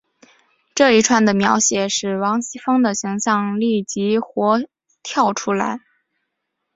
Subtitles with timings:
[0.73, 4.59] 这一串的描写使王熙凤的形象立即活
[5.03, 5.77] 跳出来。